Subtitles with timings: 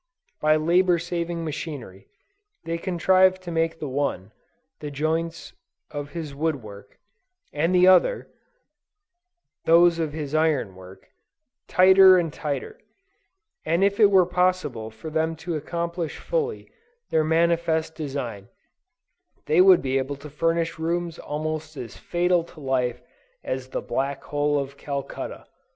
[0.41, 2.07] By labor saving machinery,
[2.63, 4.31] they contrive to make the one,
[4.79, 5.53] the joints
[5.91, 6.97] of his wood work,
[7.53, 8.27] and the other,
[9.65, 11.11] those of his iron work,
[11.67, 12.79] tighter and tighter,
[13.63, 16.67] and if it were possible for them to accomplish fully
[17.11, 18.47] their manifest design,
[19.45, 23.03] they would be able to furnish rooms almost as fatal to life
[23.43, 25.45] as "the black hole of Calcutta."